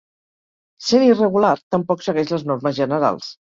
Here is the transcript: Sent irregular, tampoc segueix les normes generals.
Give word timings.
Sent 0.85 1.05
irregular, 1.09 1.53
tampoc 1.77 2.03
segueix 2.09 2.35
les 2.35 2.49
normes 2.51 2.81
generals. 2.83 3.33